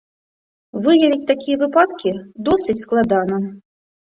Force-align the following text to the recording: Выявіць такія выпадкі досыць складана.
Выявіць 0.87 1.27
такія 1.31 1.57
выпадкі 1.65 2.15
досыць 2.49 2.77
складана. 2.87 3.41